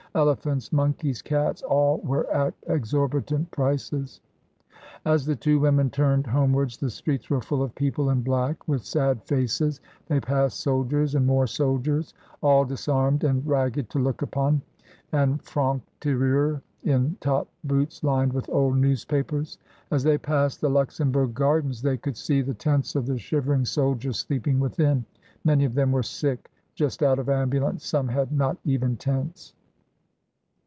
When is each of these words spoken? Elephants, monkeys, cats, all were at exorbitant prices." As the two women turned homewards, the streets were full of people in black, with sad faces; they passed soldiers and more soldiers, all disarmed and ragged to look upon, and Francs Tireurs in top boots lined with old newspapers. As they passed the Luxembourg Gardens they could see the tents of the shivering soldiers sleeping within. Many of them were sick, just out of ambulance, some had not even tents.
Elephants, 0.13 0.73
monkeys, 0.73 1.21
cats, 1.21 1.61
all 1.61 1.99
were 1.99 2.29
at 2.33 2.53
exorbitant 2.67 3.49
prices." 3.49 4.19
As 5.05 5.25
the 5.25 5.37
two 5.37 5.57
women 5.61 5.89
turned 5.89 6.27
homewards, 6.27 6.75
the 6.75 6.89
streets 6.89 7.29
were 7.29 7.39
full 7.39 7.63
of 7.63 7.73
people 7.75 8.09
in 8.09 8.21
black, 8.21 8.67
with 8.67 8.83
sad 8.83 9.23
faces; 9.23 9.79
they 10.07 10.19
passed 10.19 10.59
soldiers 10.59 11.15
and 11.15 11.25
more 11.25 11.47
soldiers, 11.47 12.13
all 12.43 12.65
disarmed 12.65 13.23
and 13.23 13.47
ragged 13.47 13.89
to 13.91 13.99
look 13.99 14.21
upon, 14.21 14.61
and 15.13 15.41
Francs 15.43 15.85
Tireurs 16.01 16.59
in 16.83 17.15
top 17.21 17.47
boots 17.63 18.03
lined 18.03 18.33
with 18.33 18.49
old 18.49 18.75
newspapers. 18.75 19.59
As 19.91 20.03
they 20.03 20.17
passed 20.17 20.59
the 20.59 20.69
Luxembourg 20.69 21.33
Gardens 21.33 21.81
they 21.81 21.95
could 21.95 22.17
see 22.17 22.41
the 22.41 22.53
tents 22.53 22.97
of 22.97 23.05
the 23.05 23.17
shivering 23.17 23.63
soldiers 23.63 24.19
sleeping 24.19 24.59
within. 24.59 25.05
Many 25.45 25.63
of 25.63 25.73
them 25.73 25.93
were 25.93 26.03
sick, 26.03 26.51
just 26.75 27.01
out 27.01 27.17
of 27.17 27.29
ambulance, 27.29 27.85
some 27.85 28.09
had 28.09 28.33
not 28.33 28.57
even 28.65 28.97
tents. 28.97 29.53